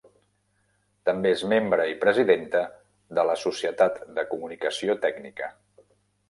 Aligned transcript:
També 1.09 1.33
és 1.35 1.43
membre 1.51 1.85
i 1.91 1.97
presidenta 2.05 2.63
de 3.19 3.27
la 3.31 3.37
Societat 3.43 4.01
de 4.17 4.25
Comunicació 4.33 4.97
Tècnica. 5.05 5.53